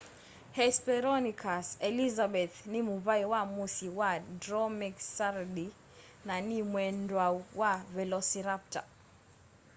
[0.57, 5.75] hesperonychus elizabethae nĩ mũvaĩ wa mũsyĩ wa dromaeosauridae
[6.27, 8.85] na nĩ mwendwau wa velociraptor